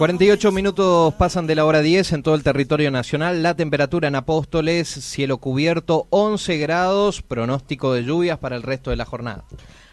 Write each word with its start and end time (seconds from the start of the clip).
48 0.00 0.50
minutos 0.50 1.12
pasan 1.12 1.46
de 1.46 1.54
la 1.54 1.66
hora 1.66 1.82
10 1.82 2.14
en 2.14 2.22
todo 2.22 2.34
el 2.34 2.42
territorio 2.42 2.90
nacional. 2.90 3.42
La 3.42 3.54
temperatura 3.54 4.08
en 4.08 4.14
Apóstoles, 4.14 4.88
cielo 4.88 5.36
cubierto, 5.36 6.06
11 6.08 6.56
grados, 6.56 7.20
pronóstico 7.20 7.92
de 7.92 8.02
lluvias 8.02 8.38
para 8.38 8.56
el 8.56 8.62
resto 8.62 8.88
de 8.88 8.96
la 8.96 9.04
jornada. 9.04 9.44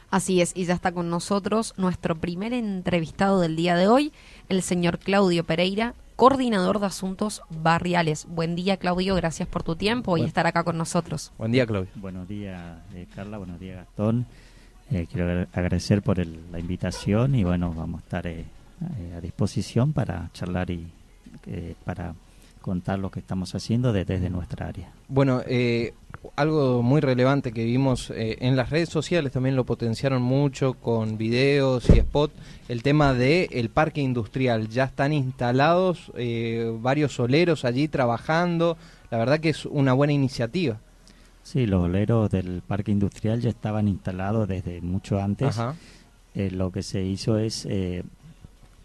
Así 0.10 0.39
es, 0.39 0.54
y 0.56 0.64
ya 0.64 0.75
está 0.75 0.93
con 0.93 1.10
nosotros 1.10 1.74
nuestro 1.75 2.16
primer 2.16 2.54
entrevistado 2.54 3.42
del 3.42 3.57
día 3.57 3.75
de 3.75 3.89
hoy, 3.89 4.14
el 4.48 4.62
señor 4.62 4.98
Claudio 4.98 5.43
Pereira, 5.43 5.93
coordinador 6.16 6.80
de 6.80 6.86
asuntos 6.86 7.42
barriales. 7.50 8.28
Buen 8.30 8.55
día, 8.55 8.78
Claudio, 8.78 9.14
gracias 9.14 9.50
por 9.50 9.64
tu 9.64 9.75
tiempo 9.75 10.18
y 10.18 10.24
estar 10.24 10.47
acá 10.47 10.64
con 10.64 10.78
nosotros. 10.78 11.33
Buen 11.38 11.52
día, 11.52 11.66
Claudio. 11.66 11.92
Buenos 11.96 12.30
días, 12.30 12.78
eh, 12.96 13.08
Carla, 13.14 13.39
buenos 13.39 13.60
días, 13.60 13.75
Gastón. 13.75 14.25
Eh, 14.89 15.05
quiero 15.11 15.46
agradecer 15.52 16.02
por 16.02 16.25
la 16.25 16.60
invitación 16.60 17.36
y 17.36 17.44
bueno, 17.44 17.74
vamos 17.74 18.00
a 18.00 18.04
estar 18.05 18.25
eh, 18.25 18.46
a 19.16 19.22
disposición 19.22 19.94
para 19.94 20.30
charlar 20.34 20.70
y 20.70 20.88
para 21.86 22.14
contar 22.68 23.00
lo 23.00 23.10
que 23.10 23.22
estamos 23.22 23.56
haciendo 23.56 23.94
desde 23.94 24.30
nuestra 24.30 24.68
área. 24.68 24.92
Bueno, 25.08 25.42
eh, 25.48 25.94
algo 26.36 26.84
muy 26.84 27.00
relevante 27.00 27.54
que 27.54 27.64
vimos 27.64 28.10
eh, 28.10 28.40
en 28.42 28.58
las 28.58 28.72
redes 28.72 28.90
sociales 28.90 29.32
también 29.32 29.56
lo 29.56 29.64
potenciaron 29.64 30.22
mucho 30.22 30.74
con 30.74 31.18
videos 31.18 31.90
y 31.90 32.00
spot, 32.00 32.30
el 32.67 32.84
tema 32.84 33.14
de 33.14 33.48
el 33.53 33.70
parque 33.70 34.02
industrial. 34.02 34.67
Ya 34.67 34.84
están 34.84 35.14
instalados 35.14 36.12
eh, 36.17 36.70
varios 36.81 37.14
soleros 37.14 37.64
allí 37.64 37.88
trabajando. 37.88 38.75
La 39.12 39.17
verdad 39.17 39.39
que 39.39 39.47
es 39.47 39.66
una 39.66 39.94
buena 39.94 40.12
iniciativa. 40.12 40.78
Sí, 41.44 41.67
los 41.67 41.86
oleros 41.86 42.30
del 42.30 42.62
parque 42.67 42.91
industrial 42.91 43.39
ya 43.39 43.50
estaban 43.50 43.88
instalados 43.88 44.45
desde 44.45 44.81
mucho 44.81 45.22
antes. 45.22 45.58
lo 46.36 46.69
que 46.73 46.84
se 46.84 47.02
hizo 47.02 47.38
es 47.38 47.66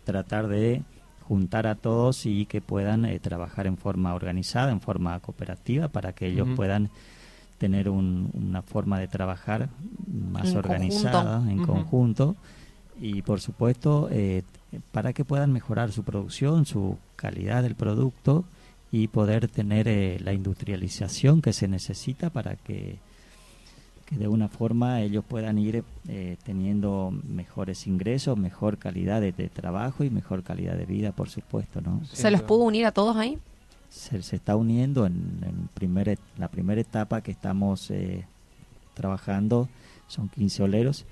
tratar 0.04 0.48
de 0.48 0.82
juntar 1.22 1.66
a 1.66 1.76
todos 1.76 2.26
y 2.26 2.46
que 2.46 2.60
puedan 2.60 3.04
eh, 3.04 3.18
trabajar 3.18 3.66
en 3.66 3.76
forma 3.76 4.14
organizada, 4.14 4.72
en 4.72 4.80
forma 4.80 5.18
cooperativa, 5.20 5.88
para 5.88 6.12
que 6.12 6.26
ellos 6.26 6.48
puedan 6.56 6.90
tener 7.58 7.88
una 7.88 8.62
forma 8.62 8.98
de 8.98 9.06
trabajar 9.06 9.68
más 10.06 10.54
organizada, 10.54 11.48
en 11.50 11.64
conjunto, 11.64 12.36
y 13.00 13.22
por 13.22 13.40
supuesto 13.40 14.08
eh, 14.10 14.42
para 14.90 15.12
que 15.12 15.24
puedan 15.24 15.52
mejorar 15.52 15.92
su 15.92 16.02
producción, 16.02 16.66
su 16.66 16.98
calidad 17.16 17.62
del 17.62 17.76
producto 17.76 18.44
y 18.90 19.08
poder 19.08 19.48
tener 19.48 19.88
eh, 19.88 20.18
la 20.20 20.32
industrialización 20.32 21.40
que 21.40 21.52
se 21.52 21.68
necesita 21.68 22.30
para 22.30 22.56
que 22.56 22.98
de 24.16 24.28
una 24.28 24.48
forma 24.48 25.00
ellos 25.00 25.24
puedan 25.26 25.58
ir 25.58 25.84
eh, 26.08 26.36
teniendo 26.44 27.12
mejores 27.26 27.86
ingresos, 27.86 28.36
mejor 28.36 28.78
calidad 28.78 29.20
de, 29.20 29.32
trabajo 29.32 30.04
y 30.04 30.10
mejor 30.10 30.42
calidad 30.42 30.76
de 30.76 30.86
vida, 30.86 31.12
por 31.12 31.28
supuesto, 31.28 31.80
¿no? 31.80 32.00
¿Se 32.12 32.30
los 32.30 32.42
pudo 32.42 32.64
unir 32.64 32.86
a 32.86 32.92
todos 32.92 33.16
ahí? 33.16 33.38
Se, 33.88 34.18
está 34.18 34.56
uniendo 34.56 35.06
en, 35.06 35.40
en 35.42 35.68
la 36.38 36.48
primera 36.48 36.80
etapa 36.80 37.20
que 37.20 37.30
estamos 37.30 37.90
eh, 37.90 38.24
trabajando, 38.94 39.68
son 40.08 40.28
15 40.28 40.62
oleros. 40.62 41.04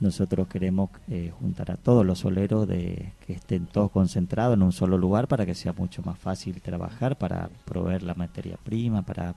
Nosotros 0.00 0.48
queremos 0.48 0.90
eh, 1.08 1.32
juntar 1.38 1.70
a 1.70 1.76
todos 1.76 2.04
los 2.04 2.24
oleros 2.24 2.66
de 2.66 3.12
que 3.24 3.34
estén 3.34 3.66
todos 3.66 3.90
concentrados 3.90 4.54
en 4.56 4.62
un 4.62 4.72
solo 4.72 4.98
lugar 4.98 5.28
para 5.28 5.46
que 5.46 5.54
sea 5.54 5.72
mucho 5.72 6.02
más 6.02 6.18
fácil 6.18 6.60
trabajar, 6.60 7.16
para 7.16 7.50
proveer 7.64 8.02
la 8.02 8.14
materia 8.14 8.56
prima, 8.56 9.02
para 9.02 9.34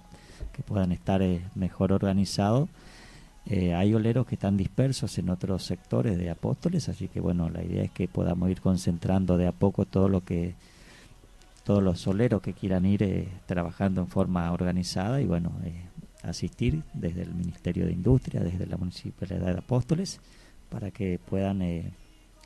que 0.51 0.63
puedan 0.63 0.91
estar 0.91 1.21
eh, 1.21 1.41
mejor 1.55 1.91
organizados. 1.91 2.69
Eh, 3.45 3.75
hay 3.75 3.93
oleros 3.93 4.25
que 4.25 4.35
están 4.35 4.57
dispersos 4.57 5.17
en 5.17 5.29
otros 5.29 5.63
sectores 5.63 6.17
de 6.17 6.29
Apóstoles, 6.29 6.89
así 6.89 7.07
que 7.07 7.19
bueno, 7.19 7.49
la 7.49 7.63
idea 7.63 7.83
es 7.83 7.91
que 7.91 8.07
podamos 8.07 8.49
ir 8.49 8.61
concentrando 8.61 9.37
de 9.37 9.47
a 9.47 9.51
poco 9.51 9.85
todo 9.85 10.09
lo 10.09 10.21
que 10.21 10.55
todos 11.63 11.81
los 11.81 12.05
oleros 12.07 12.41
que 12.41 12.53
quieran 12.53 12.85
ir 12.85 13.03
eh, 13.03 13.27
trabajando 13.47 14.01
en 14.01 14.07
forma 14.07 14.51
organizada 14.51 15.19
y 15.19 15.25
bueno, 15.25 15.51
asistir 16.23 16.83
desde 16.93 17.23
el 17.23 17.33
Ministerio 17.33 17.85
de 17.85 17.91
Industria, 17.91 18.41
desde 18.41 18.67
la 18.67 18.77
Municipalidad 18.77 19.53
de 19.53 19.59
Apóstoles, 19.59 20.19
para 20.69 20.91
que 20.91 21.19
puedan 21.19 21.61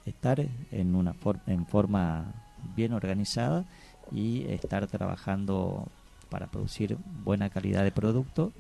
estar 0.05 0.45
en 0.71 0.95
una 0.95 1.15
en 1.47 1.65
forma 1.65 2.33
bien 2.75 2.93
organizada 2.93 3.65
y 4.11 4.45
estar 4.45 4.87
trabajando 4.87 5.87
para 6.29 6.47
producir 6.47 6.97
buena 7.23 7.49
calidad 7.49 7.83
de 7.83 7.91
producto 7.91 8.51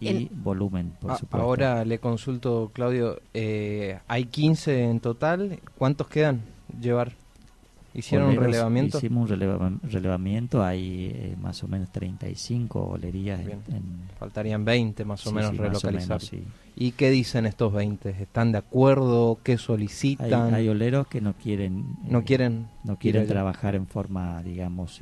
y 0.00 0.28
volumen, 0.32 0.92
por 1.00 1.16
supuesto. 1.18 1.44
Ahora 1.44 1.84
le 1.84 1.98
consulto, 1.98 2.70
Claudio, 2.72 3.20
eh, 3.34 3.98
hay 4.06 4.26
15 4.26 4.84
en 4.84 5.00
total, 5.00 5.60
¿cuántos 5.76 6.08
quedan 6.08 6.42
llevar? 6.80 7.12
¿Hicieron 7.94 8.28
un 8.28 8.36
relevamiento? 8.36 8.98
Hicimos 8.98 9.30
un 9.30 9.80
relevamiento, 9.82 10.62
hay 10.62 11.10
eh, 11.12 11.36
más 11.40 11.64
o 11.64 11.68
menos 11.68 11.90
35 11.90 12.80
olerías. 12.80 13.40
Faltarían 14.18 14.64
20 14.64 15.04
más 15.04 15.26
o 15.26 15.32
menos 15.32 15.56
relocalizar. 15.56 16.20
¿Y 16.76 16.92
qué 16.92 17.10
dicen 17.10 17.46
estos 17.46 17.72
20? 17.72 18.10
¿Están 18.10 18.52
de 18.52 18.58
acuerdo? 18.58 19.40
¿Qué 19.42 19.58
solicitan? 19.58 20.54
Hay, 20.54 20.68
oleros 20.68 21.08
que 21.08 21.20
no 21.20 21.32
quieren... 21.32 21.96
No 22.04 22.22
quieren... 22.22 22.68
Eh, 22.68 22.80
no 22.84 22.98
quieren 22.98 23.26
trabajar 23.26 23.74
en 23.74 23.86
forma, 23.86 24.42
digamos 24.44 25.00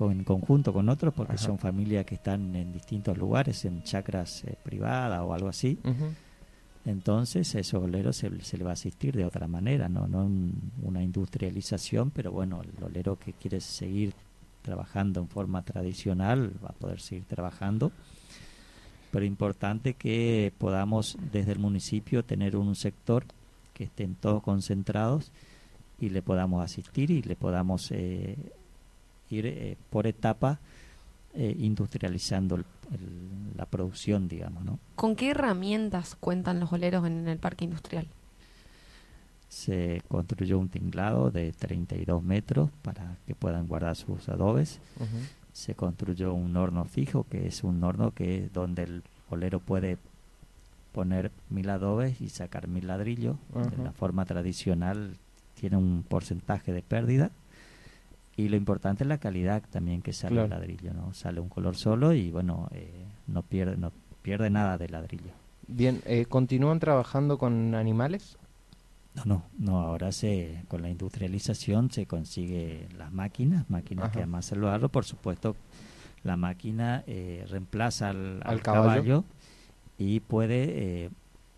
en 0.00 0.24
conjunto 0.24 0.72
con 0.72 0.88
otros 0.88 1.12
porque 1.12 1.36
son 1.36 1.58
familias 1.58 2.06
que 2.06 2.14
están 2.14 2.54
en 2.56 2.72
distintos 2.72 3.18
lugares, 3.18 3.64
en 3.64 3.82
chacras 3.82 4.44
eh, 4.44 4.56
privadas 4.62 5.20
o 5.20 5.34
algo 5.34 5.48
así. 5.48 5.78
Entonces, 6.86 7.54
a 7.54 7.58
esos 7.60 7.82
oleros 7.82 8.16
se, 8.16 8.30
le 8.30 8.64
va 8.64 8.70
a 8.70 8.72
asistir 8.72 9.14
de 9.14 9.26
otra 9.26 9.46
manera, 9.46 9.88
no, 9.88 10.06
no 10.06 10.28
una 10.82 11.02
industrialización, 11.02 12.10
pero 12.10 12.32
bueno, 12.32 12.62
el 12.62 12.82
olero 12.82 13.18
que 13.18 13.34
quiere 13.34 13.60
seguir 13.60 14.14
trabajando 14.62 15.20
en 15.20 15.28
forma 15.28 15.62
tradicional 15.62 16.52
va 16.64 16.68
a 16.70 16.72
poder 16.72 17.00
seguir 17.00 17.24
trabajando. 17.24 17.92
Pero 19.10 19.24
importante 19.24 19.94
que 19.94 20.52
podamos 20.56 21.18
desde 21.32 21.52
el 21.52 21.58
municipio 21.58 22.24
tener 22.24 22.56
un 22.56 22.74
sector 22.74 23.24
que 23.74 23.84
estén 23.84 24.14
todos 24.14 24.42
concentrados 24.42 25.32
y 25.98 26.08
le 26.08 26.22
podamos 26.22 26.64
asistir 26.64 27.10
y 27.10 27.22
le 27.22 27.36
podamos 27.36 27.90
eh, 27.90 28.36
ir 29.30 29.46
eh, 29.46 29.76
por 29.90 30.06
etapa 30.06 30.58
eh, 31.34 31.54
industrializando 31.58 32.62
la 33.56 33.66
producción, 33.66 34.28
digamos. 34.28 34.64
¿no? 34.64 34.78
¿Con 34.96 35.14
qué 35.14 35.30
herramientas 35.30 36.16
cuentan 36.18 36.58
los 36.58 36.72
oleros 36.72 37.06
en, 37.06 37.28
el 37.28 37.38
parque 37.38 37.64
industrial? 37.64 38.08
Se 39.48 40.02
construyó 40.08 40.58
un 40.58 40.68
tinglado 40.68 41.30
de 41.30 41.52
32 41.52 42.22
metros 42.22 42.70
para 42.82 43.16
que 43.26 43.34
puedan 43.34 43.66
guardar 43.68 43.96
sus 43.96 44.28
adobes. 44.28 44.80
Se 45.52 45.74
construyó 45.74 46.34
un 46.34 46.56
horno 46.56 46.84
fijo, 46.84 47.24
que 47.28 47.46
es 47.46 47.64
un 47.64 47.82
horno 47.82 48.12
que 48.12 48.48
donde 48.52 48.84
el 48.84 49.02
olero 49.28 49.60
puede 49.60 49.98
poner 50.92 51.30
mil 51.48 51.70
adobes 51.70 52.20
y 52.20 52.28
sacar 52.28 52.68
mil 52.68 52.86
ladrillos. 52.86 53.36
De 53.54 53.82
la 53.82 53.92
forma 53.92 54.24
tradicional 54.24 55.16
tiene 55.54 55.76
un 55.76 56.04
porcentaje 56.08 56.72
de 56.72 56.82
pérdida 56.82 57.30
y 58.40 58.48
lo 58.48 58.56
importante 58.56 59.04
es 59.04 59.08
la 59.08 59.18
calidad 59.18 59.62
también 59.70 60.02
que 60.02 60.12
sale 60.12 60.42
el 60.42 60.50
ladrillo, 60.50 60.94
¿no? 60.94 61.12
Sale 61.12 61.40
un 61.40 61.48
color 61.48 61.76
solo 61.76 62.12
y 62.12 62.30
bueno, 62.30 62.68
eh, 62.72 63.06
no 63.26 63.42
pierde 63.42 63.76
no 63.76 63.92
pierde 64.22 64.50
nada 64.50 64.78
del 64.78 64.92
ladrillo. 64.92 65.32
Bien, 65.66 66.00
eh, 66.06 66.24
¿continúan 66.26 66.80
trabajando 66.80 67.38
con 67.38 67.74
animales? 67.74 68.38
No, 69.14 69.24
no, 69.24 69.44
no, 69.58 69.80
ahora 69.80 70.12
se 70.12 70.64
con 70.68 70.82
la 70.82 70.88
industrialización 70.88 71.90
se 71.90 72.06
consigue 72.06 72.88
las 72.96 73.12
máquinas, 73.12 73.68
máquinas 73.68 74.10
que 74.10 74.18
además 74.18 74.50
el 74.52 74.60
barro, 74.60 74.88
por 74.88 75.04
supuesto, 75.04 75.56
la 76.22 76.36
máquina 76.36 77.04
eh, 77.06 77.44
reemplaza 77.50 78.10
al, 78.10 78.62
caballo? 78.62 79.24
y 79.98 80.20
puede 80.20 81.10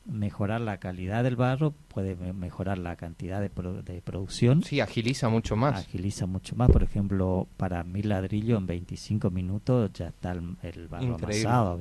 mejorar 0.04 0.60
la 0.60 0.78
calidad 0.78 1.24
del 1.24 1.36
barro, 1.36 1.72
puede 1.88 2.16
mejorar 2.32 2.78
la 2.78 2.96
cantidad 2.96 3.40
de, 3.40 3.50
de, 3.82 4.02
producción. 4.02 4.62
Sí, 4.62 4.80
agiliza 4.80 5.28
mucho 5.28 5.56
más. 5.56 5.80
Agiliza 5.80 6.26
mucho 6.26 6.56
más. 6.56 6.70
Por 6.70 6.82
ejemplo, 6.82 7.48
para 7.56 7.84
mil 7.84 8.08
ladrillos 8.08 8.58
en 8.58 8.66
25 8.66 9.30
minutos 9.30 9.92
ya 9.92 10.08
está 10.08 10.32
el, 10.32 10.88
barro 10.88 11.14
amasado. 11.14 11.78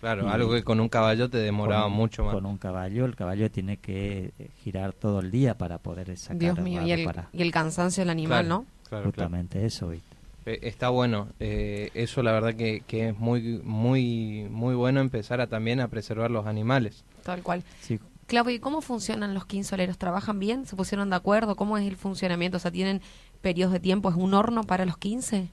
Claro, 0.00 0.30
algo 0.30 0.52
que 0.52 0.64
con 0.64 0.80
un 0.80 0.88
caballo 0.88 1.28
te 1.28 1.38
demoraba 1.38 1.88
mucho 1.88 2.24
más. 2.24 2.34
Con 2.34 2.46
un 2.46 2.56
caballo, 2.56 3.04
el 3.04 3.14
caballo 3.14 3.50
tiene 3.50 3.76
que 3.76 4.32
eh, 4.38 4.50
girar 4.62 4.94
todo 4.94 5.20
el 5.20 5.30
día 5.30 5.58
para 5.58 5.78
poder 5.78 6.16
sacar 6.16 6.38
Dios 6.38 6.58
mío, 6.58 6.82
y 6.82 6.92
el, 6.92 7.10
y 7.32 7.42
el 7.42 7.52
cansancio 7.52 8.00
del 8.00 8.10
animal, 8.10 8.48
¿no? 8.48 8.64
Claro, 8.88 9.04
Justamente 9.04 9.66
eso, 9.66 9.90
¿viste? 9.90 10.16
Eh, 10.46 10.60
está 10.62 10.88
bueno, 10.88 11.28
eh, 11.38 11.90
eso 11.92 12.22
la 12.22 12.32
verdad 12.32 12.54
que, 12.54 12.82
que, 12.86 13.10
es 13.10 13.18
muy 13.18 13.60
muy 13.62 14.46
muy 14.50 14.74
bueno 14.74 15.00
empezar 15.00 15.42
a 15.42 15.48
también 15.48 15.80
a 15.80 15.88
preservar 15.88 16.30
los 16.30 16.46
animales. 16.46 17.04
Tal 17.22 17.42
cual. 17.42 17.62
Sí. 17.80 17.98
Claudio, 18.26 18.54
¿y 18.54 18.58
cómo 18.60 18.80
funcionan 18.80 19.34
los 19.34 19.46
quinsoleros? 19.46 19.98
¿Trabajan 19.98 20.38
bien? 20.38 20.66
¿Se 20.66 20.76
pusieron 20.76 21.10
de 21.10 21.16
acuerdo? 21.16 21.56
¿Cómo 21.56 21.76
es 21.78 21.86
el 21.86 21.96
funcionamiento? 21.96 22.58
O 22.58 22.60
sea, 22.60 22.70
¿tienen 22.70 23.00
periodos 23.40 23.72
de 23.72 23.80
tiempo? 23.80 24.10
¿Es 24.10 24.16
un 24.16 24.34
horno 24.34 24.64
para 24.64 24.84
los 24.84 24.96
15? 24.98 25.48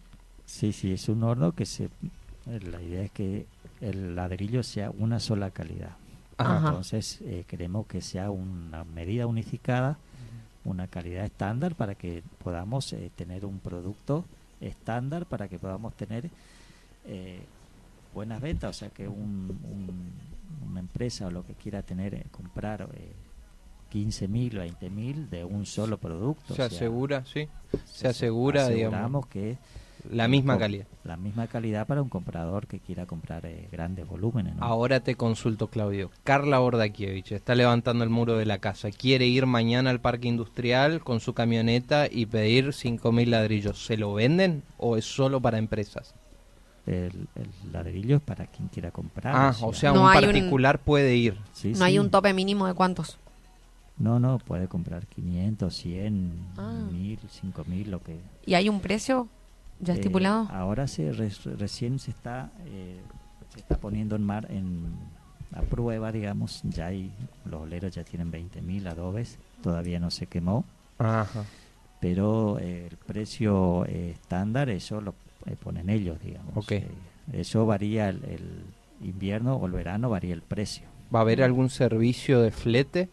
Sí, 0.45 0.73
sí, 0.73 0.93
es 0.93 1.09
un 1.09 1.23
horno 1.23 1.53
que 1.53 1.65
se... 1.65 1.89
La 2.45 2.81
idea 2.81 3.03
es 3.03 3.11
que 3.11 3.45
el 3.81 4.15
ladrillo 4.15 4.63
sea 4.63 4.91
una 4.91 5.19
sola 5.19 5.51
calidad. 5.51 5.97
Entonces, 6.39 7.19
eh, 7.21 7.45
queremos 7.47 7.87
que 7.87 7.99
sea 8.01 8.29
una 8.29 8.83
medida 8.83 9.25
unificada 9.25 9.97
una 10.67 10.87
calidad 10.87 11.25
estándar 11.25 11.75
para 11.75 11.95
que 11.95 12.23
podamos 12.43 12.91
eh, 12.93 13.09
tener 13.15 13.45
un 13.45 13.59
producto 13.59 14.25
estándar, 14.59 15.25
para 15.25 15.47
que 15.47 15.57
podamos 15.57 15.95
tener 15.95 16.29
eh, 17.05 17.41
buenas 18.13 18.41
ventas, 18.41 18.69
o 18.69 18.79
sea 18.79 18.89
que 18.89 19.07
un, 19.07 19.59
una 20.65 20.79
empresa 20.79 21.27
o 21.27 21.31
lo 21.31 21.45
que 21.45 21.53
quiera 21.53 21.83
tener, 21.83 22.13
eh, 22.13 22.25
comprar 22.31 22.89
eh, 22.93 23.13
15 23.89 24.27
mil, 24.27 24.57
20 24.57 24.89
mil 24.89 25.29
de 25.29 25.43
un 25.45 25.65
solo 25.65 25.97
producto. 25.97 26.47
Se 26.47 26.53
o 26.53 26.55
sea, 26.55 26.65
asegura, 26.65 27.25
sí. 27.25 27.47
Se 27.85 28.07
asegura, 28.07 28.67
digamos, 28.67 28.95
aseguramos 28.95 29.27
que 29.27 29.57
la 30.11 30.27
misma 30.27 30.57
calidad. 30.57 30.85
La 31.03 31.17
misma 31.17 31.47
calidad 31.47 31.87
para 31.87 32.01
un 32.01 32.09
comprador 32.09 32.67
que 32.67 32.79
quiera 32.79 33.05
comprar 33.05 33.45
eh, 33.45 33.67
grandes 33.71 34.07
volúmenes. 34.07 34.55
¿no? 34.55 34.63
Ahora 34.63 34.99
te 34.99 35.15
consulto, 35.15 35.67
Claudio. 35.67 36.11
Carla 36.23 36.59
Bordakiewicz 36.59 37.31
está 37.31 37.55
levantando 37.55 38.03
el 38.03 38.09
muro 38.09 38.37
de 38.37 38.45
la 38.45 38.59
casa. 38.59 38.91
Quiere 38.91 39.25
ir 39.25 39.45
mañana 39.45 39.89
al 39.89 39.99
parque 39.99 40.27
industrial 40.27 41.03
con 41.03 41.19
su 41.19 41.33
camioneta 41.33 42.07
y 42.09 42.27
pedir 42.27 42.67
5.000 42.67 43.27
ladrillos. 43.27 43.85
¿Se 43.85 43.97
lo 43.97 44.13
venden 44.13 44.63
o 44.77 44.97
es 44.97 45.05
solo 45.05 45.41
para 45.41 45.57
empresas? 45.57 46.15
El, 46.87 47.27
el 47.35 47.71
ladrillo 47.73 48.15
es 48.15 48.21
para 48.21 48.47
quien 48.47 48.69
quiera 48.69 48.91
comprar. 48.91 49.35
Ah, 49.35 49.53
o 49.61 49.73
sea, 49.73 49.91
No 49.91 50.03
un 50.05 50.13
particular 50.13 50.79
puede 50.79 51.15
ir. 51.15 51.37
Sí, 51.53 51.73
no 51.77 51.83
hay 51.85 51.99
un 51.99 52.09
tope 52.09 52.33
mínimo 52.33 52.65
de 52.65 52.73
cuántos. 52.73 53.17
No, 53.99 54.19
no, 54.19 54.37
puede 54.39 54.67
comprar 54.67 55.05
500, 55.07 55.75
100, 55.75 56.31
Ah. 56.57 56.71
1000, 56.91 57.19
5000, 57.29 57.91
lo 57.91 58.01
que. 58.01 58.17
¿Y 58.45 58.53
hay 58.53 58.69
un 58.69 58.79
precio 58.79 59.27
ya 59.79 59.93
Eh, 59.93 59.97
estipulado? 59.97 60.47
ahora 60.51 60.87
se 60.87 61.11
re- 61.11 61.29
recién 61.57 61.99
se 61.99 62.11
está 62.11 62.51
eh, 62.67 62.99
se 63.53 63.59
está 63.59 63.77
poniendo 63.77 64.15
en 64.15 64.23
mar 64.23 64.47
en 64.49 64.85
a 65.53 65.61
prueba, 65.61 66.11
digamos, 66.11 66.61
ya 66.63 66.87
hay 66.87 67.11
los 67.45 67.61
oleros 67.61 67.91
ya 67.95 68.03
tienen 68.03 68.31
20.000 68.31 68.87
adobes, 68.87 69.39
todavía 69.63 69.99
no 69.99 70.11
se 70.11 70.27
quemó, 70.27 70.63
Ajá. 70.99 71.43
pero 71.99 72.59
eh, 72.59 72.87
el 72.91 72.97
precio 72.97 73.85
eh, 73.85 74.11
estándar 74.11 74.69
eso 74.69 75.01
lo 75.01 75.13
eh, 75.47 75.55
ponen 75.61 75.89
ellos, 75.89 76.19
digamos. 76.21 76.55
Ok. 76.55 76.71
Eh, 76.73 76.87
eso 77.33 77.65
varía 77.65 78.09
el, 78.09 78.23
el 78.25 78.63
invierno 79.07 79.55
o 79.55 79.65
el 79.65 79.71
verano 79.73 80.09
varía 80.09 80.33
el 80.33 80.41
precio. 80.41 80.87
¿Va 81.13 81.19
a 81.19 81.21
haber 81.23 81.41
algún 81.43 81.69
servicio 81.69 82.41
de 82.41 82.51
flete? 82.51 83.09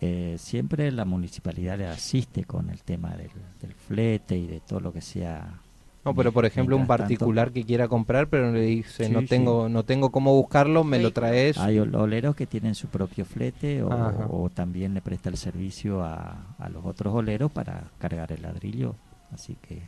Eh, 0.00 0.36
siempre 0.38 0.90
la 0.90 1.04
municipalidad 1.04 1.78
le 1.78 1.86
asiste 1.86 2.44
con 2.44 2.70
el 2.70 2.82
tema 2.82 3.10
del, 3.10 3.30
del 3.60 3.72
flete 3.74 4.36
y 4.36 4.46
de 4.48 4.60
todo 4.60 4.80
lo 4.80 4.92
que 4.92 5.00
sea. 5.00 5.60
No, 6.04 6.12
pero 6.16 6.32
por 6.32 6.44
ejemplo 6.44 6.74
un 6.74 6.82
tanto- 6.88 7.02
particular 7.04 7.52
que 7.52 7.62
quiera 7.62 7.86
comprar, 7.86 8.26
pero 8.26 8.50
le 8.50 8.62
dice 8.62 9.06
Sí, 9.06 9.12
no 9.12 9.20
sí. 9.20 9.26
tengo 9.28 9.68
no 9.68 9.84
tengo 9.84 10.10
cómo 10.10 10.34
buscarlo, 10.34 10.82
me 10.82 10.98
lo 10.98 11.12
traes. 11.12 11.56
Hay 11.58 11.78
ol- 11.78 11.94
oleros 11.94 12.34
que 12.34 12.46
tienen 12.48 12.74
su 12.74 12.88
propio 12.88 13.24
flete 13.24 13.84
o 13.84 14.50
también 14.52 14.94
le 14.94 15.00
presta 15.02 15.28
el 15.28 15.36
servicio 15.36 16.02
a, 16.02 16.56
a 16.58 16.68
los 16.68 16.84
otros 16.84 17.14
oleros 17.14 17.52
para 17.52 17.84
cargar 17.98 18.32
el 18.32 18.42
ladrillo. 18.42 18.96
Así 19.32 19.56
que 19.62 19.82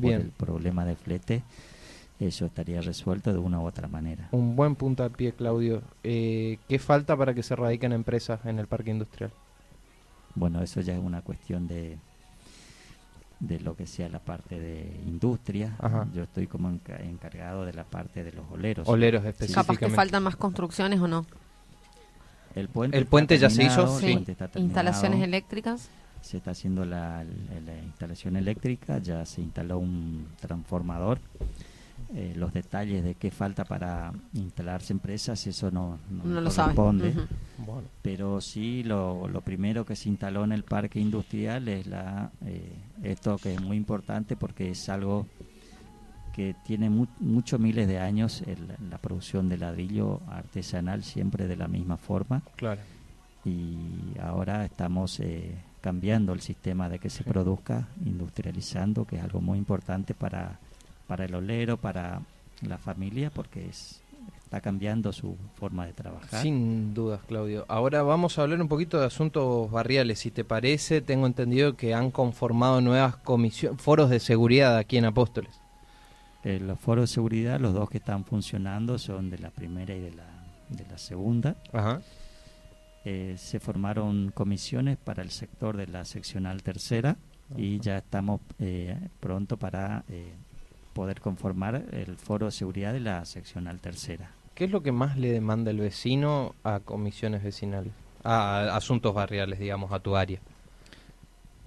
Bien. 0.00 0.32
por 0.36 0.48
el 0.48 0.52
problema 0.52 0.84
de 0.84 0.96
flete 0.96 1.42
eso 2.18 2.46
estaría 2.46 2.80
resuelto 2.80 3.30
de 3.32 3.38
una 3.38 3.60
u 3.60 3.66
otra 3.66 3.88
manera. 3.88 4.28
Un 4.32 4.56
buen 4.56 4.74
puntapié, 4.74 5.32
Claudio. 5.32 5.82
Eh, 6.02 6.58
¿Qué 6.66 6.78
falta 6.78 7.14
para 7.16 7.34
que 7.34 7.42
se 7.42 7.54
radiquen 7.54 7.92
empresas 7.92 8.40
en 8.46 8.58
el 8.58 8.66
parque 8.66 8.90
industrial? 8.90 9.30
Bueno, 10.34 10.62
eso 10.62 10.80
ya 10.80 10.94
es 10.94 11.00
una 11.00 11.20
cuestión 11.22 11.66
de 11.68 11.98
de 13.38 13.60
lo 13.60 13.76
que 13.76 13.86
sea 13.86 14.08
la 14.08 14.18
parte 14.18 14.58
de 14.58 14.98
industria. 15.06 15.76
Ajá. 15.78 16.06
Yo 16.14 16.22
estoy 16.22 16.46
como 16.46 16.70
enca- 16.70 17.02
encargado 17.02 17.66
de 17.66 17.74
la 17.74 17.84
parte 17.84 18.24
de 18.24 18.32
los 18.32 18.50
oleros. 18.50 18.88
Oleros 18.88 19.20
Capaz 19.22 19.36
que 19.36 19.44
específicamente. 19.44 19.94
faltan 19.94 20.22
más 20.22 20.36
construcciones 20.36 21.00
o 21.00 21.06
no. 21.06 21.26
El 22.54 22.68
puente, 22.70 22.96
¿El 22.96 23.04
puente 23.04 23.36
ya 23.36 23.50
se 23.50 23.64
hizo? 23.64 23.82
el 23.82 24.00
Sí. 24.00 24.12
puente 24.14 24.32
está 24.32 24.48
terminado. 24.48 24.66
Instalaciones 24.68 25.22
eléctricas. 25.22 25.90
Se 26.20 26.38
está 26.38 26.50
haciendo 26.52 26.84
la, 26.84 27.24
la 27.24 27.78
instalación 27.82 28.36
eléctrica, 28.36 28.98
ya 28.98 29.24
se 29.26 29.40
instaló 29.42 29.78
un 29.78 30.26
transformador. 30.40 31.18
Eh, 32.14 32.34
los 32.36 32.52
detalles 32.52 33.02
de 33.02 33.14
qué 33.14 33.30
falta 33.30 33.64
para 33.64 34.12
instalarse 34.34 34.92
empresas, 34.92 35.44
eso 35.46 35.70
no, 35.70 35.98
no, 36.10 36.40
lo 36.40 36.50
sabe. 36.50 36.74
corresponde. 36.74 37.14
Pero 38.02 38.40
sí, 38.40 38.82
lo, 38.84 39.26
lo 39.28 39.40
primero 39.40 39.84
que 39.86 39.96
se 39.96 40.08
instaló 40.10 40.44
en 40.44 40.52
el 40.52 40.62
parque 40.62 41.00
industrial 41.00 41.66
es 41.68 41.86
la 41.86 42.30
eh, 42.44 42.70
esto 43.02 43.38
que 43.38 43.54
es 43.54 43.60
muy 43.62 43.76
importante 43.78 44.36
porque 44.36 44.70
es 44.70 44.88
algo 44.90 45.26
que 46.34 46.54
tiene 46.66 46.90
mu- 46.90 47.06
muchos 47.18 47.58
miles 47.58 47.88
de 47.88 47.98
años 47.98 48.42
el- 48.46 48.68
la 48.90 48.98
producción 48.98 49.48
de 49.48 49.56
ladrillo 49.56 50.20
artesanal 50.28 51.02
siempre 51.02 51.46
de 51.48 51.56
la 51.56 51.66
misma 51.66 51.96
forma 51.96 52.42
claro. 52.56 52.82
y 53.44 53.78
ahora 54.20 54.66
estamos 54.66 55.18
eh, 55.20 55.54
cambiando 55.86 56.32
el 56.32 56.40
sistema 56.40 56.88
de 56.88 56.98
que 56.98 57.08
se 57.08 57.22
produzca, 57.22 57.86
industrializando, 58.04 59.04
que 59.04 59.18
es 59.18 59.22
algo 59.22 59.40
muy 59.40 59.56
importante 59.56 60.14
para, 60.14 60.58
para 61.06 61.26
el 61.26 61.34
olero, 61.36 61.76
para 61.76 62.22
la 62.62 62.76
familia, 62.76 63.30
porque 63.30 63.68
es, 63.68 64.02
está 64.42 64.60
cambiando 64.60 65.12
su 65.12 65.36
forma 65.54 65.86
de 65.86 65.92
trabajar. 65.92 66.42
Sin 66.42 66.92
dudas, 66.92 67.20
Claudio. 67.28 67.66
Ahora 67.68 68.02
vamos 68.02 68.36
a 68.36 68.42
hablar 68.42 68.60
un 68.60 68.66
poquito 68.66 68.98
de 68.98 69.06
asuntos 69.06 69.70
barriales. 69.70 70.18
Si 70.18 70.32
te 70.32 70.42
parece, 70.42 71.02
tengo 71.02 71.24
entendido 71.24 71.76
que 71.76 71.94
han 71.94 72.10
conformado 72.10 72.80
nuevas 72.80 73.14
comisiones, 73.18 73.80
foros 73.80 74.10
de 74.10 74.18
seguridad 74.18 74.78
aquí 74.78 74.96
en 74.96 75.04
Apóstoles. 75.04 75.54
Eh, 76.42 76.58
los 76.58 76.80
foros 76.80 77.10
de 77.10 77.14
seguridad, 77.14 77.60
los 77.60 77.74
dos 77.74 77.88
que 77.88 77.98
están 77.98 78.24
funcionando 78.24 78.98
son 78.98 79.30
de 79.30 79.38
la 79.38 79.50
primera 79.50 79.94
y 79.94 80.00
de 80.00 80.10
la, 80.10 80.26
de 80.68 80.84
la 80.90 80.98
segunda. 80.98 81.54
Ajá. 81.72 82.00
Eh, 83.08 83.36
se 83.38 83.60
formaron 83.60 84.32
comisiones 84.34 84.96
para 84.96 85.22
el 85.22 85.30
sector 85.30 85.76
de 85.76 85.86
la 85.86 86.04
seccional 86.04 86.64
tercera 86.64 87.16
y 87.56 87.78
ya 87.78 87.98
estamos 87.98 88.40
eh, 88.58 88.98
pronto 89.20 89.58
para 89.58 90.02
eh, 90.08 90.32
poder 90.92 91.20
conformar 91.20 91.84
el 91.92 92.16
foro 92.16 92.46
de 92.46 92.50
seguridad 92.50 92.92
de 92.92 92.98
la 92.98 93.24
seccional 93.24 93.78
tercera. 93.78 94.32
¿Qué 94.56 94.64
es 94.64 94.72
lo 94.72 94.82
que 94.82 94.90
más 94.90 95.16
le 95.16 95.30
demanda 95.30 95.70
el 95.70 95.78
vecino 95.78 96.56
a 96.64 96.80
comisiones 96.80 97.44
vecinales? 97.44 97.92
A, 98.24 98.62
a 98.62 98.76
asuntos 98.76 99.14
barriales, 99.14 99.60
digamos, 99.60 99.92
a 99.92 100.00
tu 100.00 100.16
área. 100.16 100.40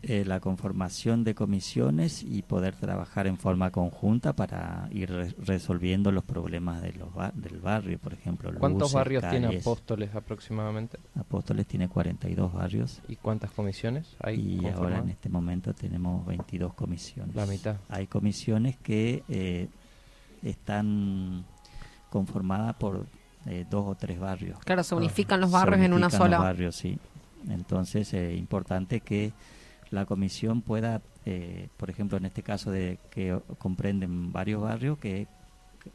Eh, 0.01 0.24
la 0.25 0.40
conformación 0.40 1.25
de 1.25 1.36
comisiones 1.36 2.24
y 2.24 2.42
poder 2.42 2.74
trabajar 2.76 3.28
en 3.28 3.38
forma 3.38 3.69
conjunta 3.69 4.31
para 4.33 4.88
ir 4.92 5.09
re- 5.12 5.35
resolviendo 5.44 6.12
los 6.14 6.24
problemas 6.24 6.81
de 6.81 6.94
los 6.94 7.09
del 7.33 7.59
barrio, 7.59 8.00
por 8.00 8.14
ejemplo. 8.14 8.50
¿Cuántos 8.57 8.83
luces, 8.83 8.94
barrios 8.95 9.24
tiene. 9.30 9.57
Apóstoles 9.57 10.16
aproximadamente? 10.16 10.97
Apóstoles 11.16 11.68
tiene 11.68 11.90
42 11.90 12.54
barrios 12.54 13.02
¿Y 13.09 13.18
cuántas 13.18 13.52
comisiones 13.52 14.16
hay? 14.21 14.59
y 14.62 14.68
ahora 14.68 15.00
en 15.00 15.09
este 15.09 15.28
momento 15.28 15.74
tenemos 15.74 16.26
22 16.26 16.74
comisiones. 16.76 17.35
La 17.35 17.45
mitad. 17.45 17.76
Hay 17.90 18.07
comisiones 18.07 18.78
que 18.78 19.24
eh, 19.28 19.68
están 20.44 21.44
conformadas 22.09 22.76
por 22.76 23.06
eh, 23.45 23.66
dos 23.69 23.85
o 23.88 23.95
tres 23.95 24.19
barrios. 24.19 24.59
Claro, 24.59 24.83
se 24.83 24.95
Ah, 24.95 24.97
unifican 24.97 25.40
los 25.42 25.50
Se 25.52 25.56
barrios 25.57 25.81
en 25.81 25.94
una 25.94 26.07
unifican 26.07 26.31
los 26.31 26.38
sola. 26.38 26.40
barrios, 26.40 26.76
sí. 26.76 26.97
Entonces 27.50 28.14
es 28.14 28.38
importante 28.38 29.02
que 29.02 29.31
la 29.92 30.06
comisión 30.06 30.62
pueda, 30.62 31.02
eh, 31.26 31.69
por 31.78 31.90
ejemplo, 31.90 32.18
en 32.18 32.26
este 32.26 32.44
caso 32.44 32.72
de 32.72 32.98
que 33.10 33.38
comprenden 33.58 34.31
varios 34.31 34.62
barrios, 34.62 34.98
que 35.00 35.28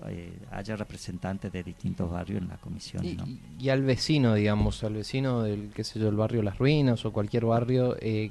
eh, 0.08 0.32
haya 0.50 0.76
representantes 0.76 1.52
de 1.52 1.62
distintos 1.62 2.10
barrios 2.10 2.40
en 2.42 2.48
la 2.48 2.56
comisión. 2.56 3.04
Y, 3.04 3.14
¿no? 3.14 3.26
y- 3.26 3.40
y 3.60 3.68
al 3.68 3.82
vecino, 3.82 4.34
digamos, 4.34 4.82
al 4.82 4.94
vecino 4.94 5.42
del, 5.42 5.70
qué 5.74 5.84
sé 5.84 6.00
yo, 6.00 6.08
el 6.08 6.16
barrio 6.16 6.42
Las 6.42 6.58
Ruinas 6.58 7.04
o 7.04 7.12
cualquier 7.12 7.44
barrio, 7.44 7.94
eh, 8.00 8.30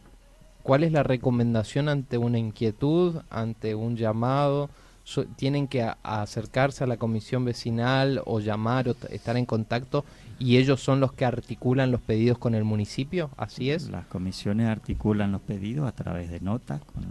¿cuál 0.64 0.84
es 0.84 0.92
la 0.92 1.04
recomendación 1.04 1.90
ante 1.90 2.18
una 2.18 2.40
inquietud, 2.40 3.22
ante 3.30 3.76
un 3.76 3.96
llamado? 3.96 4.70
So- 5.06 5.26
¿Tienen 5.26 5.68
que 5.68 5.82
a- 5.84 5.98
acercarse 6.04 6.84
a 6.84 6.88
la 6.88 6.98
comisión 6.98 7.44
vecinal 7.46 8.22
o 8.26 8.40
llamar 8.40 8.88
o 8.90 8.96
estar 9.10 9.36
en 9.38 9.46
contacto 9.46 10.06
y 10.40 10.58
ellos 10.58 10.82
son 10.82 11.00
los 11.00 11.12
que 11.14 11.26
articulan 11.26 11.92
los 11.92 12.00
pedidos 12.02 12.38
con 12.38 12.56
el 12.56 12.64
municipio? 12.64 13.30
¿Así 13.38 13.70
es? 13.72 13.90
Las 13.90 14.06
comisiones 14.06 14.68
articulan 14.68 15.32
los 15.34 15.42
pedidos 15.42 15.88
a 15.88 15.92
través 15.92 16.30
de 16.32 16.40
notas 16.40 16.82
con, 16.86 17.04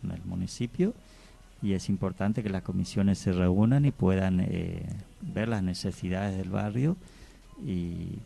con 0.00 0.10
el 0.12 0.22
municipio 0.24 0.94
y 1.62 1.72
es 1.72 1.88
importante 1.88 2.42
que 2.42 2.48
las 2.50 2.62
comisiones 2.62 3.18
se 3.18 3.32
reúnan 3.32 3.84
y 3.86 3.90
puedan 3.90 4.40
eh, 4.40 4.84
ver 5.20 5.48
las 5.48 5.62
necesidades 5.62 6.36
del 6.36 6.50
barrio 6.50 6.96
y 7.64 8.18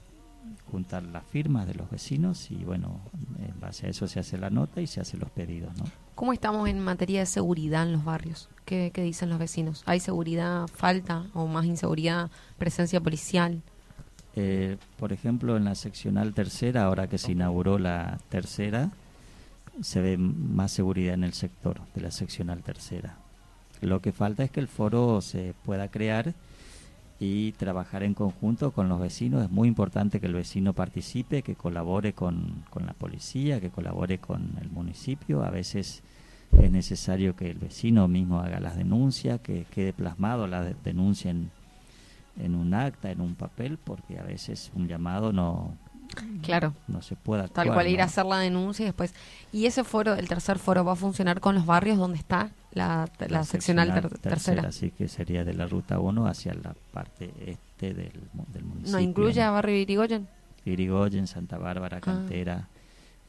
juntar 0.71 1.03
las 1.03 1.25
firmas 1.25 1.67
de 1.67 1.75
los 1.75 1.91
vecinos 1.91 2.51
y 2.51 2.57
bueno, 2.57 3.01
en 3.39 3.59
base 3.61 3.87
a 3.87 3.91
eso 3.91 4.07
se 4.07 4.21
hace 4.21 4.39
la 4.39 4.51
nota 4.51 4.81
y 4.81 4.87
se 4.87 5.01
hacen 5.01 5.21
los 5.21 5.31
pedidos, 5.31 5.77
¿no? 5.77 5.85
¿Cómo 6.15 6.33
estamos 6.33 6.69
en 6.69 6.81
materia 6.81 7.21
de 7.21 7.27
seguridad 7.27 7.85
en 7.85 7.93
los 7.93 8.05
barrios? 8.05 8.49
¿Qué, 8.65 8.91
qué 8.93 9.03
dicen 9.03 9.31
los 9.31 9.39
vecinos? 9.39 9.83
¿Hay 9.87 10.01
seguridad, 10.01 10.67
falta 10.69 11.27
o 11.35 11.47
más 11.47 11.65
inseguridad, 11.65 12.31
presencia 12.59 13.01
policial? 13.01 13.63
Eh, 14.37 14.77
por 14.99 15.13
ejemplo, 15.13 15.57
en 15.57 15.65
la 15.65 15.75
seccional 15.75 16.35
tercera, 16.35 16.85
ahora 16.85 17.09
que 17.09 17.19
se 17.19 17.33
inauguró 17.33 17.79
la 17.79 18.19
tercera, 18.29 18.91
se 19.81 20.01
ve 20.01 20.19
más 20.19 20.73
seguridad 20.73 21.15
en 21.15 21.25
el 21.25 21.33
sector 21.33 21.81
de 21.95 22.01
la 22.01 22.11
seccional 22.11 22.63
tercera. 22.63 23.17
Lo 23.81 24.01
que 24.01 24.13
falta 24.13 24.45
es 24.45 24.51
que 24.51 24.61
el 24.61 24.69
foro 24.69 25.21
se 25.21 25.55
pueda 25.65 25.89
crear 25.89 26.35
y 27.21 27.53
trabajar 27.53 28.03
en 28.03 28.15
conjunto 28.15 28.73
con 28.73 28.89
los 28.89 28.99
vecinos. 28.99 29.45
Es 29.45 29.51
muy 29.51 29.69
importante 29.69 30.21
que 30.21 30.27
el 30.27 30.33
vecino 30.33 30.73
participe, 30.73 31.43
que 31.43 31.55
colabore 31.55 32.15
con, 32.15 32.65
con 32.71 32.87
la 32.87 32.95
policía, 32.95 33.61
que 33.61 33.69
colabore 33.69 34.19
con 34.19 34.57
el 34.61 34.71
municipio. 34.71 35.45
A 35.45 35.51
veces 35.51 36.03
es 36.59 36.71
necesario 36.71 37.37
que 37.37 37.51
el 37.51 37.59
vecino 37.59 38.09
mismo 38.09 38.41
haga 38.41 38.59
las 38.59 38.75
denuncias, 38.75 39.39
que 39.43 39.67
quede 39.71 39.93
plasmado 39.93 40.47
la 40.47 40.63
denuncia 40.63 41.31
en, 41.31 41.51
en 42.43 42.55
un 42.55 42.73
acta, 42.73 43.11
en 43.11 43.21
un 43.21 43.35
papel, 43.35 43.77
porque 43.77 44.19
a 44.19 44.23
veces 44.23 44.73
un 44.75 44.89
llamado 44.89 45.31
no, 45.31 45.75
Claro. 46.43 46.75
No 46.89 47.03
se 47.03 47.17
puede 47.17 47.47
Tal 47.49 47.73
cual 47.73 47.87
ir 47.87 48.01
a 48.01 48.05
hacer 48.05 48.25
la 48.25 48.39
denuncia 48.39 48.83
y 48.83 48.87
después. 48.87 49.15
¿Y 49.53 49.67
ese 49.67 49.85
foro, 49.85 50.15
el 50.15 50.27
tercer 50.27 50.59
foro, 50.59 50.85
va 50.85 50.93
a 50.93 50.97
funcionar 50.97 51.41
con 51.41 51.55
los 51.55 51.67
barrios 51.67 51.99
donde 51.99 52.19
está 52.19 52.51
la, 52.73 53.09
la, 53.29 53.45
seccional, 53.45 54.09
tercera. 54.21 54.69
Así 54.69 54.91
que 54.91 55.09
sería 55.09 55.45
de 55.45 55.55
la 55.55 55.67
ruta 55.67 55.99
1 55.99 56.27
hacia 56.27 56.55
la 56.55 56.75
parte 56.93 57.33
este 57.47 57.95
del, 57.95 58.13
del 58.53 58.65
municipio. 58.65 58.93
¿No 58.93 59.01
incluye 59.01 59.43
a 59.43 59.51
barrio 59.51 59.77
Irigoyen? 59.77 60.29
Irigoyen, 60.65 61.27
Santa 61.27 61.59
Bárbara, 61.59 61.99
ah. 61.99 62.01
Cantera. 62.01 62.69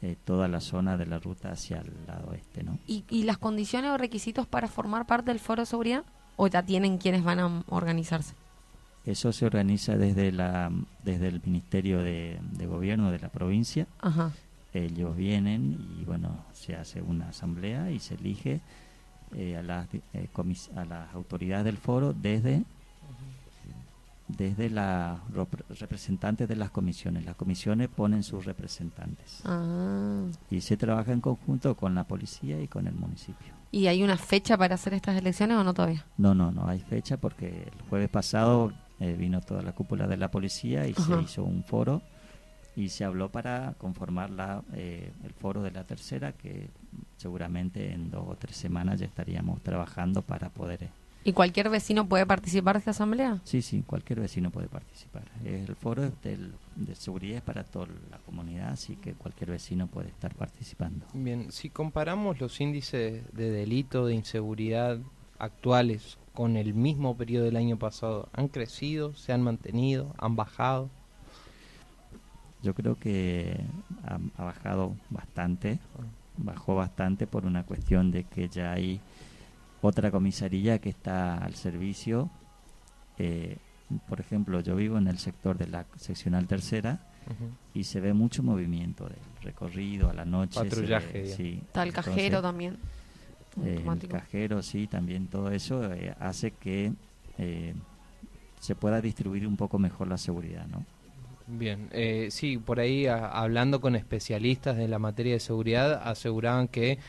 Eh, 0.04 0.16
toda 0.26 0.48
la 0.48 0.62
zona 0.62 0.98
de 0.98 1.06
la 1.06 1.20
ruta 1.20 1.52
hacia 1.52 1.80
el 1.80 1.92
lado 2.08 2.34
este, 2.34 2.64
¿no? 2.64 2.80
¿Y, 2.88 3.04
¿Y 3.08 3.24
las 3.24 3.38
condiciones 3.38 3.92
o 3.92 3.98
requisitos 4.00 4.48
para 4.48 4.68
formar 4.68 5.06
parte 5.06 5.30
del 5.30 5.40
foro 5.40 5.62
de 5.62 5.68
seguridad? 5.68 6.04
¿O 6.38 6.48
ya 6.48 6.64
tienen 6.64 6.98
quienes 6.98 7.24
van 7.24 7.40
a 7.40 7.64
organizarse? 7.68 8.34
Eso 9.06 9.32
se 9.32 9.46
organiza 9.46 9.98
desde 9.98 10.32
la 10.32 10.72
desde 11.04 11.28
el 11.28 11.42
Ministerio 11.46 12.00
de, 12.00 12.40
Gobierno 12.68 13.12
de 13.12 13.20
la 13.20 13.30
provincia. 13.30 13.86
Ellos 14.74 15.16
vienen 15.16 15.98
y 16.00 16.06
bueno, 16.06 16.46
se 16.54 16.76
hace 16.76 17.02
una 17.02 17.30
asamblea 17.30 17.92
y 17.92 18.00
se 18.00 18.16
elige 18.16 18.62
eh, 19.36 19.58
a, 19.58 19.62
las, 19.62 19.88
eh, 19.94 20.30
a 20.76 20.86
las 20.86 21.14
autoridades 21.14 21.66
del 21.66 21.78
foro 21.78 22.14
desde 22.14 22.64
desde 24.38 24.70
los 24.70 25.20
representantes 25.80 26.48
de 26.48 26.56
las 26.56 26.72
comisiones. 26.72 27.26
Las 27.26 27.36
comisiones 27.36 27.90
ponen 27.90 28.24
sus 28.24 28.46
representantes. 28.46 29.42
Ah. 29.46 30.26
Y 30.50 30.62
se 30.62 30.78
trabaja 30.78 31.12
en 31.12 31.22
conjunto 31.22 31.76
con 31.76 31.96
la 31.96 32.06
policía 32.06 32.62
y 32.62 32.68
con 32.68 32.88
el 32.88 32.94
municipio. 32.94 33.54
¿Y 33.72 33.88
hay 33.88 34.04
una 34.04 34.18
fecha 34.18 34.58
para 34.58 34.76
hacer 34.76 34.94
estas 34.94 35.18
elecciones 35.18 35.58
o 35.58 35.64
no 35.64 35.74
todavía? 35.74 36.06
No, 36.18 36.36
no, 36.36 36.52
no 36.52 36.68
hay 36.68 36.80
fecha 36.80 37.18
porque 37.18 37.70
el 37.72 37.90
jueves 37.90 38.10
pasado 38.10 38.74
eh, 39.00 39.16
vino 39.18 39.42
toda 39.42 39.62
la 39.62 39.74
cúpula 39.74 40.08
de 40.08 40.18
la 40.18 40.30
policía 40.30 40.88
y 40.88 40.94
se 40.94 41.22
hizo 41.22 41.44
un 41.44 41.64
foro 41.64 42.02
y 42.76 42.90
se 42.90 43.04
habló 43.04 43.30
para 43.30 43.74
conformar 43.78 44.30
la, 44.30 44.64
eh, 44.74 45.12
el 45.24 45.34
foro 45.34 45.62
de 45.62 45.72
la 45.72 45.84
tercera 45.84 46.32
que 46.32 46.70
seguramente 47.18 47.92
en 47.92 48.10
dos 48.10 48.26
o 48.28 48.36
tres 48.36 48.56
semanas 48.56 49.00
ya 49.00 49.06
estaríamos 49.06 49.62
trabajando 49.62 50.22
para 50.22 50.50
poder... 50.50 50.84
Eh, 50.84 50.90
¿Y 51.24 51.34
cualquier 51.34 51.70
vecino 51.70 52.08
puede 52.08 52.26
participar 52.26 52.76
de 52.76 52.80
esta 52.80 52.92
asamblea? 52.92 53.40
Sí, 53.44 53.62
sí, 53.62 53.84
cualquier 53.86 54.22
vecino 54.22 54.50
puede 54.50 54.68
participar. 54.68 55.24
El 55.46 55.76
foro 55.76 56.12
de 56.24 56.96
seguridad 56.96 57.38
es 57.38 57.44
para 57.44 57.64
toda 57.64 57.88
la 58.10 58.18
comunidad, 58.18 58.70
así 58.70 58.96
que 58.96 59.14
cualquier 59.14 59.52
vecino 59.52 59.86
puede 59.86 60.10
estar 60.10 60.34
participando. 60.34 61.06
Bien, 61.14 61.52
si 61.52 61.70
comparamos 61.70 62.40
los 62.40 62.60
índices 62.60 63.24
de 63.34 63.52
delito, 63.52 64.08
de 64.08 64.16
inseguridad 64.16 64.98
actuales 65.42 66.18
con 66.34 66.56
el 66.56 66.74
mismo 66.74 67.18
periodo 67.18 67.46
del 67.46 67.58
año 67.58 67.78
pasado? 67.78 68.30
¿Han 68.34 68.48
crecido? 68.48 69.16
¿Se 69.16 69.34
han 69.34 69.42
mantenido? 69.42 70.14
¿Han 70.18 70.36
bajado? 70.36 70.90
Yo 72.64 72.74
creo 72.74 72.96
que 72.96 73.60
ha, 74.06 74.44
bajado 74.44 74.96
bastante, 75.10 75.80
bajó 76.38 76.76
bastante 76.76 77.28
por 77.28 77.46
una 77.46 77.64
cuestión 77.64 78.12
de 78.12 78.24
que 78.24 78.50
ya 78.50 78.74
hay 78.74 79.00
otra 79.82 80.12
comisaría 80.12 80.80
que 80.80 80.90
está 80.90 81.38
al 81.38 81.56
servicio. 81.56 82.30
Eh, 83.18 83.58
por 84.08 84.20
ejemplo, 84.20 84.60
yo 84.62 84.76
vivo 84.76 84.98
en 84.98 85.08
el 85.08 85.18
sector 85.18 85.58
de 85.58 85.68
la 85.68 85.86
seccional 85.98 86.48
tercera 86.48 87.00
y 87.74 87.84
se 87.84 88.00
ve 88.00 88.14
mucho 88.14 88.44
movimiento 88.44 89.06
del 89.06 89.20
recorrido 89.42 90.10
a 90.10 90.14
la 90.14 90.26
noche. 90.26 90.60
Patrullaje. 90.60 91.28
sí. 91.28 91.62
Está 91.66 91.84
el 91.84 91.94
cajero 91.94 92.42
también. 92.42 92.78
Eh, 93.64 93.84
el 93.86 94.08
cajero, 94.08 94.62
sí, 94.62 94.88
también 94.88 95.28
todo 95.28 95.52
eso 95.52 95.92
eh, 95.92 96.16
hace 96.20 96.52
que 96.52 96.94
eh, 97.38 97.74
se 98.60 98.76
pueda 98.76 99.02
distribuir 99.02 99.46
un 99.46 99.58
poco 99.58 99.78
mejor 99.78 100.08
la 100.08 100.18
seguridad, 100.18 100.66
¿no? 100.68 100.86
Bien, 101.48 101.90
sí, 102.30 102.58
por 102.58 102.80
ahí 102.80 103.08
hablando 103.08 103.82
con 103.82 103.96
especialistas 103.96 104.78
de 104.78 104.88
la 104.88 105.00
materia 105.00 105.34
de 105.34 105.40
seguridad 105.40 106.02
aseguraban 106.04 106.68
que 106.68 107.00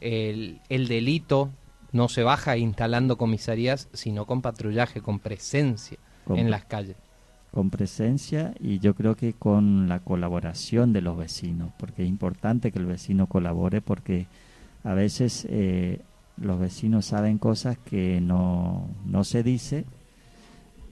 el, 0.00 0.60
el 0.68 0.88
delito 0.88 1.50
no 1.92 2.08
se 2.08 2.22
baja 2.22 2.56
instalando 2.56 3.16
comisarías, 3.16 3.88
sino 3.92 4.26
con 4.26 4.42
patrullaje, 4.42 5.00
con 5.00 5.18
presencia 5.18 5.98
en 6.28 6.50
las 6.50 6.64
calles. 6.64 6.96
Con 7.52 7.70
presencia 7.70 8.54
y 8.60 8.80
yo 8.80 8.94
creo 8.94 9.16
que 9.16 9.32
con 9.32 9.88
la 9.88 10.00
colaboración 10.00 10.92
de 10.92 11.00
los 11.00 11.16
vecinos, 11.16 11.72
porque 11.78 12.02
es 12.02 12.08
importante 12.08 12.70
que 12.70 12.78
el 12.78 12.86
vecino 12.86 13.28
colabore 13.28 13.80
porque 13.80 14.26
a 14.84 14.92
veces 14.94 15.46
eh, 15.48 16.00
los 16.36 16.60
vecinos 16.60 17.06
saben 17.06 17.38
cosas 17.38 17.78
que 17.78 18.20
no, 18.20 18.88
no 19.06 19.24
se 19.24 19.42
dice 19.42 19.86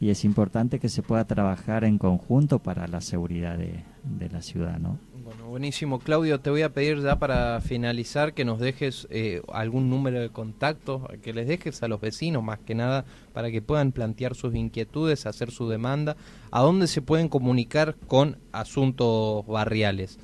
y 0.01 0.11
es 0.11 0.25
importante 0.25 0.79
que 0.79 0.89
se 0.89 1.03
pueda 1.03 1.25
trabajar 1.25 1.85
en 1.85 1.99
conjunto 1.99 2.59
para 2.59 2.87
la 2.87 3.01
seguridad 3.01 3.57
de, 3.57 3.85
la 4.31 4.43
ciudad, 4.43 4.79
¿no? 4.79 4.99
Bueno, 5.25 5.47
buenísimo. 5.47 5.99
Claudio, 5.99 6.41
te 6.41 6.51
voy 6.51 6.63
a 6.63 6.73
pedir 6.73 7.01
ya 7.01 7.19
para 7.19 7.61
finalizar 7.61 8.35
que 8.35 8.45
nos 8.45 8.61
dejes 8.61 9.07
eh, 9.11 9.41
algún 9.53 9.89
número 9.89 10.21
de 10.21 10.29
contacto, 10.29 11.09
que 11.23 11.33
les 11.33 11.47
dejes 11.47 11.83
a 11.83 11.89
los 11.89 12.01
vecinos 12.01 12.43
más 12.43 12.59
que 12.59 12.75
nada 12.75 13.05
para 13.33 13.51
que 13.51 13.63
puedan 13.63 13.93
plantear 13.93 14.35
sus 14.35 14.55
inquietudes, 14.55 15.27
hacer 15.27 15.51
su 15.51 15.69
demanda. 15.69 16.17
¿A 16.51 16.61
dónde 16.61 16.87
se 16.87 17.01
pueden 17.01 17.29
comunicar 17.29 17.97
con 18.07 18.39
asuntos 18.53 19.47
barriales? 19.47 20.19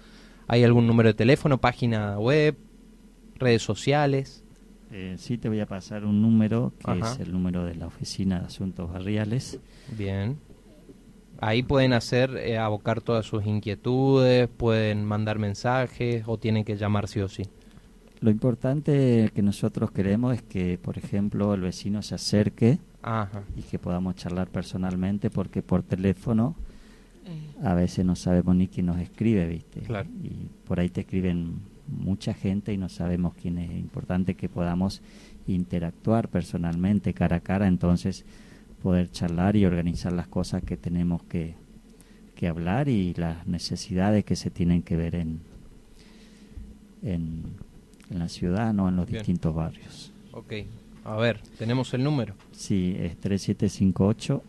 ¿Hay 0.49 0.65
algún 0.65 0.87
número 0.87 1.09
de 1.09 1.15
teléfono, 1.15 1.59
página 1.59 2.19
web, 2.19 2.57
redes 3.41 3.62
sociales. 3.62 4.39
Eh, 4.92 5.14
sí, 5.18 5.38
te 5.38 5.49
voy 5.49 5.61
a 5.61 5.66
pasar 5.66 6.04
un 6.04 6.20
número, 6.20 6.73
que 6.85 6.99
es 6.99 7.20
el 7.20 7.32
número 7.32 7.64
de 7.64 7.75
la 7.76 7.87
Oficina 7.87 8.40
de 8.40 8.47
Asuntos 8.47 8.90
Barriales. 8.90 9.61
Bien. 9.97 10.38
Ahí 11.40 11.62
pueden 11.62 11.92
hacer, 11.92 12.37
eh, 12.37 12.59
abocar 12.59 13.00
todas 13.00 13.25
sus 13.25 13.47
inquietudes, 13.47 14.49
pueden 14.49 15.04
mandar 15.04 15.38
mensajes 15.38 16.25
o 16.26 16.38
tienen 16.38 16.64
que 16.64 16.76
llamar 16.76 17.09
sí 17.09 17.20
o 17.20 17.28
sí. 17.28 17.44
Lo 18.20 18.30
importante 18.30 19.30
que 19.35 19.42
nosotros 19.42 19.90
queremos 19.90 20.35
es 20.35 20.42
que, 20.42 20.76
por 20.76 20.99
ejemplo, 20.99 21.54
el 21.54 21.62
vecino 21.62 22.02
se 22.02 22.16
acerque 22.16 22.78
y 23.56 23.62
que 23.62 23.78
podamos 23.78 24.16
charlar 24.16 24.49
personalmente, 24.49 25.30
porque 25.30 25.62
por 25.62 25.82
teléfono 25.82 26.54
eh. 27.25 27.54
a 27.64 27.73
veces 27.73 28.04
no 28.04 28.16
sabemos 28.16 28.54
ni 28.56 28.68
quién 28.68 28.87
nos 28.87 28.99
escribe, 28.99 29.47
¿viste? 29.47 29.80
Claro. 29.80 30.11
Y 30.23 30.49
por 30.66 30.80
ahí 30.80 30.90
te 30.90 31.00
escriben 31.00 31.61
mucha 31.90 32.35
gente 32.35 32.73
y 32.73 32.76
no 32.76 32.88
sabemos 32.88 33.35
quién 33.35 33.59
es. 33.59 33.70
importante 33.70 34.35
que 34.35 34.49
podamos 34.49 35.02
interactuar 35.47 36.28
personalmente, 36.28 37.14
cara 37.14 37.37
a 37.37 37.40
cara, 37.40 37.66
entonces 37.66 38.25
poder 38.82 39.11
charlar 39.11 39.56
y 39.56 39.66
organizar 39.66 40.12
las 40.12 40.28
cosas 40.28 40.62
que 40.62 40.76
tenemos 40.76 41.23
que, 41.25 41.54
que 42.35 42.49
hablar 42.49 42.88
y 42.88 43.14
las 43.14 43.47
necesidades 43.47 44.25
que 44.25 44.37
se 44.37 44.50
tienen 44.50 44.82
que 44.82 44.97
ver 44.97 45.14
en, 45.14 45.40
en, 47.02 47.42
la 48.11 48.28
ciudad, 48.28 48.73
no 48.73 48.88
en 48.88 48.97
los 48.97 49.06
distintos 49.06 49.54
barrios. 49.54 50.12
Ok, 50.32 50.52
a 51.04 51.16
ver, 51.16 51.40
¿tenemos 51.59 51.94
el 51.94 52.02
número? 52.02 52.35
Sí, 52.52 52.97
es 52.99 53.16
3758 53.18 54.42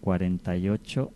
48 0.00 1.12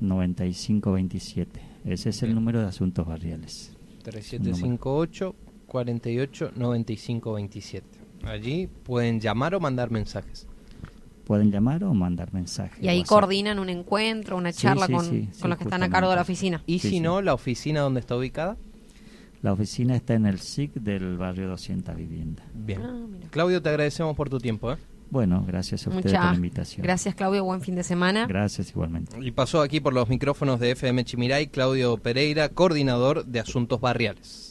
9527. 0.00 1.69
Ese 1.84 2.10
es 2.10 2.22
el 2.22 2.34
número 2.34 2.60
de 2.60 2.66
asuntos 2.66 3.06
barriales. 3.06 3.72
3758 4.02 5.34
48 5.66 6.52
95 6.56 7.32
27. 7.34 7.86
Allí 8.24 8.68
pueden 8.84 9.20
llamar 9.20 9.54
o 9.54 9.60
mandar 9.60 9.90
mensajes. 9.90 10.46
Pueden 11.24 11.50
llamar 11.50 11.84
o 11.84 11.94
mandar 11.94 12.32
mensajes. 12.34 12.82
Y 12.82 12.88
ahí 12.88 13.04
coordinan 13.04 13.58
un 13.58 13.68
encuentro, 13.68 14.36
una 14.36 14.52
charla 14.52 14.88
con, 14.88 15.28
con 15.40 15.50
los 15.50 15.58
que 15.58 15.64
están 15.64 15.82
a 15.82 15.88
cargo 15.88 16.10
de 16.10 16.16
la 16.16 16.22
oficina. 16.22 16.62
¿Y 16.66 16.80
si 16.80 17.00
no, 17.00 17.22
la 17.22 17.34
oficina 17.34 17.80
dónde 17.80 18.00
está 18.00 18.16
ubicada? 18.16 18.56
La 19.42 19.52
oficina 19.52 19.96
está 19.96 20.14
en 20.14 20.26
el 20.26 20.38
SIC 20.38 20.74
del 20.74 21.16
barrio 21.16 21.48
200 21.48 21.96
Vivienda. 21.96 22.42
Bien. 22.52 22.82
Ah, 22.82 23.06
Claudio, 23.30 23.62
te 23.62 23.70
agradecemos 23.70 24.14
por 24.14 24.28
tu 24.28 24.38
tiempo. 24.38 24.72
¿eh? 24.72 24.76
Bueno, 25.10 25.44
gracias 25.46 25.86
a 25.86 25.90
ustedes 25.90 26.14
por 26.14 26.24
la 26.24 26.34
invitación. 26.34 26.82
Gracias, 26.82 27.14
Claudio. 27.14 27.44
Buen 27.44 27.60
fin 27.60 27.74
de 27.74 27.82
semana. 27.82 28.26
Gracias, 28.26 28.70
igualmente. 28.70 29.16
Y 29.20 29.32
pasó 29.32 29.60
aquí 29.60 29.80
por 29.80 29.92
los 29.92 30.08
micrófonos 30.08 30.60
de 30.60 30.70
FM 30.70 31.04
Chimiray 31.04 31.48
Claudio 31.48 31.96
Pereira, 31.96 32.48
coordinador 32.48 33.24
de 33.26 33.40
asuntos 33.40 33.80
barriales. 33.80 34.49